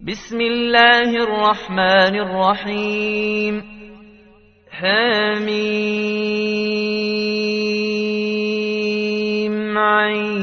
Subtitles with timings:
[0.00, 3.62] بسم الله الرحمن الرحيم.
[4.70, 5.48] حميم
[9.78, 10.36] عين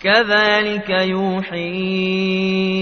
[0.00, 2.81] كذلك يوحي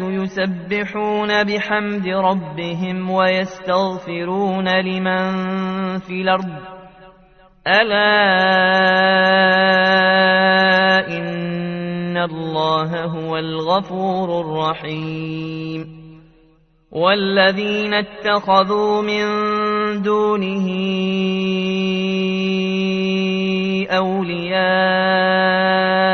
[0.00, 5.32] يسبحون بحمد ربهم ويستغفرون لمن
[5.98, 6.52] في الأرض.
[7.66, 8.14] ألا
[11.08, 16.04] إن الله هو الغفور الرحيم.
[16.92, 19.24] والذين اتخذوا من
[20.02, 20.68] دونه
[23.90, 26.13] أولياء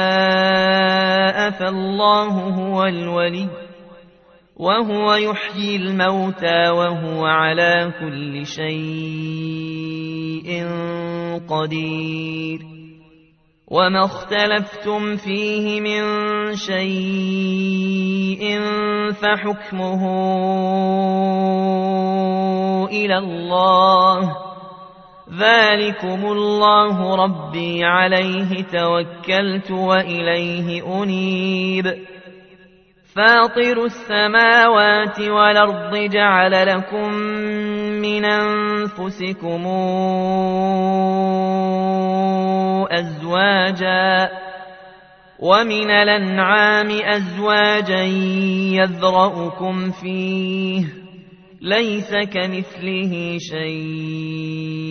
[2.01, 3.47] فالله هو الولي
[4.55, 9.87] وهو يحيي الموتى وهو على كل شيء
[11.49, 12.59] قدير.
[13.67, 16.03] وما اختلفتم فيه من
[16.55, 17.81] شيء
[19.11, 20.03] فحكمه
[22.89, 24.50] إلى الله
[25.39, 31.85] ذلكم الله ربي عليه توكلت وإليه أنيب
[33.15, 37.13] فاطر السماوات والأرض جعل لكم
[38.01, 39.67] من أنفسكم
[42.91, 44.29] أزواجا
[45.39, 48.03] ومن الأنعام أزواجا
[48.77, 50.85] يذرأكم فيه
[51.61, 54.90] ليس كمثله شيء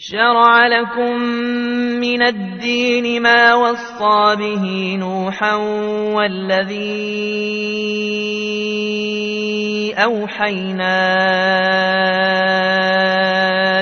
[0.00, 1.20] شرع لكم
[1.98, 5.54] من الدين ما وصى به نوحا
[6.14, 6.78] والذي
[9.98, 10.98] أوحينا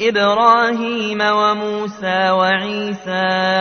[0.02, 3.54] إبراهيم وموسى وعيسى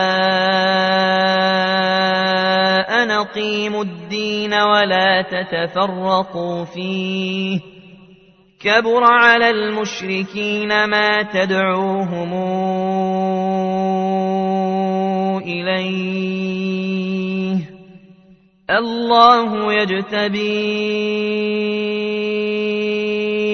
[3.04, 7.60] أن أقيموا الدين ولا تتفرقوا فيه.
[8.60, 12.32] كبر على المشركين ما تدعوهم
[15.42, 16.54] إليه.
[18.70, 20.74] الله يجتبي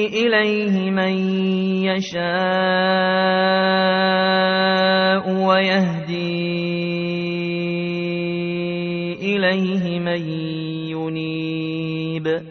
[0.07, 1.15] إليه من
[1.85, 2.31] يشاء
[5.31, 6.00] ويهدي
[9.51, 10.29] إليه من
[10.89, 12.43] ينيب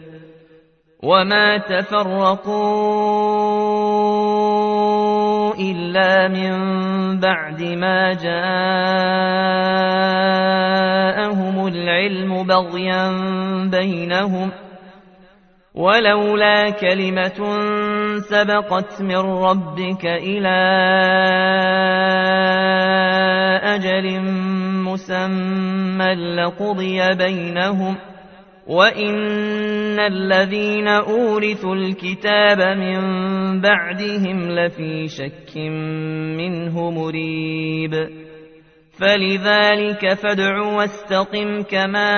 [1.02, 2.60] وما تفرقوا
[5.54, 6.50] إلا من
[7.20, 8.36] بعد ما جاءهم
[11.66, 13.10] العلم بغيا
[13.70, 14.52] بينهم ۖ
[15.74, 17.40] ولولا كلمة
[18.18, 20.58] سبقت من ربك إلى
[23.64, 24.20] أجل
[24.92, 27.96] مسمى لقضي بينهم
[28.66, 33.00] وإن الذين أورثوا الكتاب من
[33.60, 35.56] بعدهم لفي شك
[36.36, 38.08] منه مريب
[39.00, 42.10] فلذلك فادع واستقم كما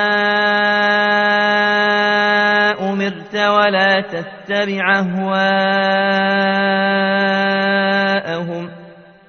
[2.80, 5.62] أمرت ولا تتبع أهواءهم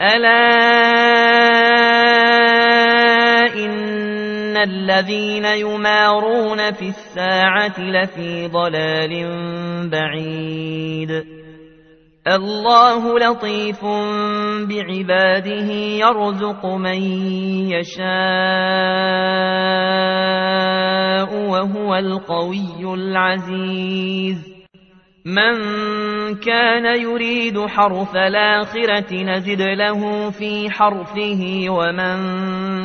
[0.00, 0.36] ألا
[3.54, 9.30] إن الذين يمارون في الساعة لفي ضلال
[9.90, 11.24] بعيد.
[12.26, 13.84] الله لطيف
[14.68, 17.02] بعباده يرزق من
[17.72, 18.06] يشاء
[21.34, 24.55] وهو القوي العزيز.
[25.26, 25.54] من
[26.34, 32.18] كان يريد حرث الآخرة نزد له في حرثه ومن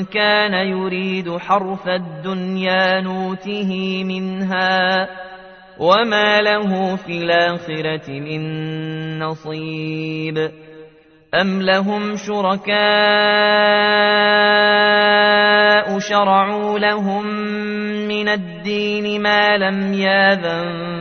[0.06, 5.08] كان يريد حرث الدنيا نوته منها
[5.80, 10.52] وما له في الآخرة من نصيب.
[11.34, 12.72] أم لهم شركاء
[16.00, 17.26] شرعوا لهم
[18.08, 21.00] من الدين ما لم ياذن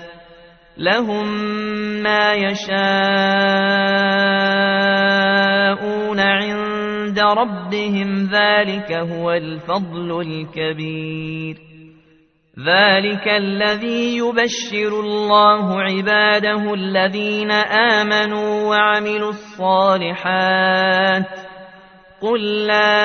[0.77, 1.27] لهم
[2.03, 2.71] ما يشاءون
[6.19, 11.57] عند ربهم ذلك هو الفضل الكبير.
[12.59, 21.40] ذلك الذي يبشر الله عباده الذين آمنوا وعملوا الصالحات.
[22.21, 23.01] قل لا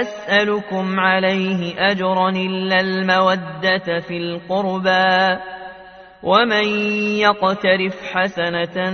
[0.00, 5.40] أسألكم عليه أجرا إلا المودة في القربى
[6.22, 6.64] ومن
[7.18, 8.90] يقترف حسنة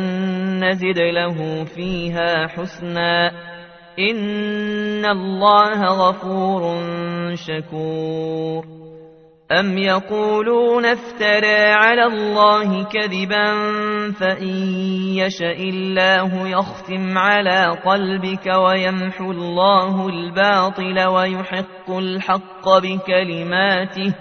[0.60, 3.56] نزد له فيها حسناً
[3.98, 6.80] إن الله غفور
[7.34, 8.85] شكور
[9.52, 13.52] أم يقولون افترى على الله كذبا
[14.12, 14.56] فإن
[15.14, 24.14] يشاء الله يختم على قلبك ويمحو الله الباطل ويحق الحق بكلماته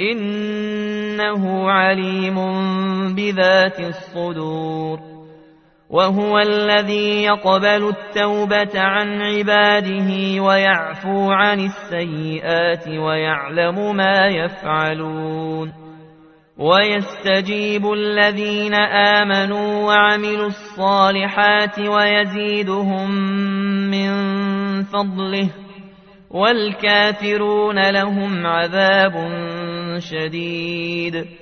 [0.00, 2.36] إنه عليم
[3.14, 5.11] بذات الصدور
[5.92, 15.72] وهو الذي يقبل التوبة عن عباده ويعفو عن السيئات ويعلم ما يفعلون.
[16.58, 23.10] ويستجيب الذين آمنوا وعملوا الصالحات ويزيدهم
[23.90, 24.12] من
[24.82, 25.50] فضله
[26.30, 29.12] والكافرون لهم عذاب
[29.98, 31.41] شديد.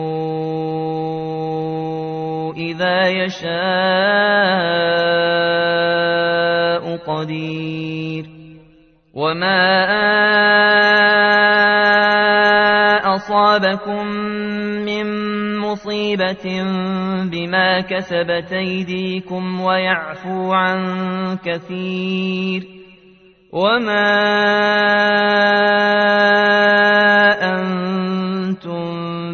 [2.81, 3.51] إذا يشاء
[6.97, 8.25] قدير
[9.13, 9.61] وما
[13.15, 14.07] أصابكم
[14.85, 15.05] من
[15.59, 16.63] مصيبة
[17.31, 22.63] بما كسبت أيديكم ويعفو عن كثير
[23.53, 24.31] وما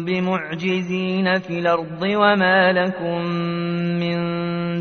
[0.08, 3.20] بمعجزين في الأرض وما لكم
[4.00, 4.18] من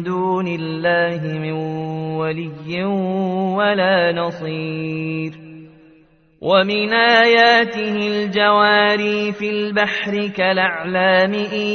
[0.03, 1.51] دون الله من
[2.17, 2.83] ولي
[3.55, 5.31] ولا نصير
[6.41, 11.67] ومن آياته الجواري في البحر كالأعلام إن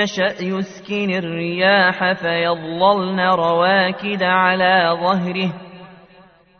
[0.00, 5.71] يشأ يسكن الرياح فيظللن رواكد على ظهره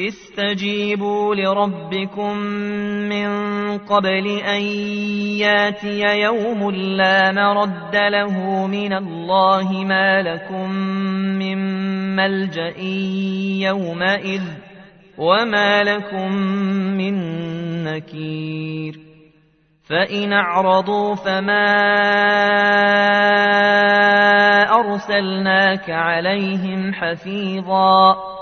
[0.00, 2.36] استجيبوا لربكم
[3.08, 3.28] من
[3.78, 4.62] قبل أن
[5.40, 10.70] ياتي يوم لا مرد له من الله ما لكم
[11.38, 11.58] من
[12.16, 12.78] ملجأ
[13.68, 14.42] يومئذ
[15.18, 16.32] وما لكم
[16.96, 17.14] من
[17.84, 18.98] نكير
[19.84, 21.72] فإن أعرضوا فما
[24.80, 28.41] أرسلناك عليهم حفيظاً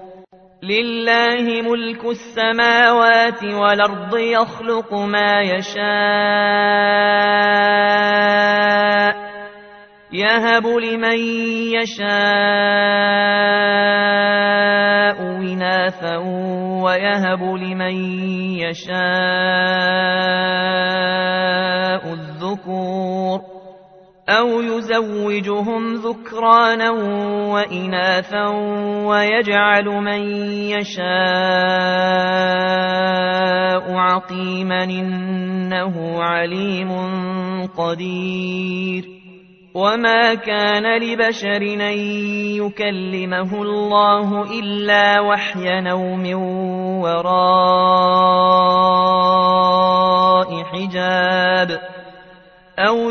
[0.63, 5.81] لله ملك السماوات والأرض يخلق ما يشاء
[10.13, 11.17] يهب لمن
[11.81, 12.11] يشاء
[15.41, 16.17] إناثا
[16.83, 17.95] ويهب لمن
[18.61, 20.11] يشاء
[24.31, 26.89] أو يزوجهم ذكرانا
[27.51, 28.47] وإناثا
[29.05, 30.21] ويجعل من
[30.71, 31.01] يشاء
[33.95, 36.91] عقيما إنه عليم
[37.77, 39.21] قدير
[39.73, 41.97] وما كان لبشر أن
[42.59, 46.33] يكلمه الله إلا وحي نوم
[47.03, 48.41] وراء
[50.63, 51.79] حجاب
[52.79, 53.10] أو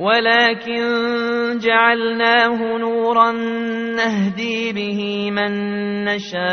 [0.00, 0.82] ولكن
[1.58, 3.32] جعلناه نورا
[3.96, 5.52] نهدي به من
[6.04, 6.44] نشاء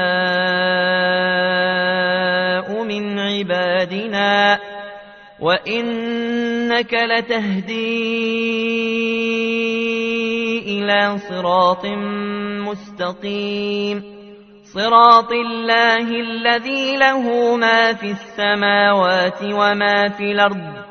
[2.83, 4.59] من عبادنا
[5.39, 8.01] وإنك لتهدي
[10.67, 11.85] إلى صراط
[12.69, 14.03] مستقيم.
[14.63, 20.90] صراط الله الذي له ما في السماوات وما في الأرض.